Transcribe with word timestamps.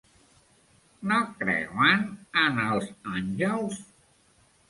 No 1.09 1.17
creuen 1.41 2.01
en 2.45 2.57
els 2.63 2.89
àngels? 3.19 3.79